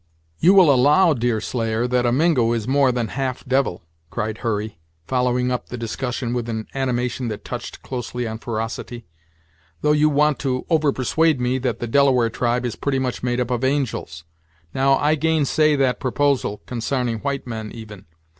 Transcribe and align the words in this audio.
"You 0.39 0.55
will 0.55 0.73
allow, 0.73 1.13
Deerslayer, 1.13 1.87
that 1.89 2.07
a 2.07 2.11
Mingo 2.11 2.53
is 2.53 2.67
more 2.67 2.91
than 2.91 3.09
half 3.09 3.45
devil," 3.45 3.83
cried 4.09 4.39
Hurry, 4.39 4.79
following 5.05 5.51
up 5.51 5.67
the 5.69 5.77
discussion 5.77 6.33
with 6.33 6.49
an 6.49 6.65
animation 6.73 7.27
that 7.27 7.45
touched 7.45 7.83
closely 7.83 8.27
on 8.27 8.39
ferocity, 8.39 9.05
"though 9.81 9.91
you 9.91 10.09
want 10.09 10.39
to 10.39 10.65
over 10.71 10.91
persuade 10.91 11.39
me 11.39 11.59
that 11.59 11.77
the 11.77 11.85
Delaware 11.87 12.31
tribe 12.31 12.65
is 12.65 12.75
pretty 12.75 12.97
much 12.97 13.21
made 13.21 13.39
up 13.39 13.51
of 13.51 13.63
angels. 13.63 14.23
Now, 14.73 14.97
I 14.97 15.13
gainsay 15.13 15.75
that 15.75 15.99
proposal, 15.99 16.63
consarning 16.65 17.19
white 17.19 17.45
men, 17.45 17.71
even. 17.71 18.07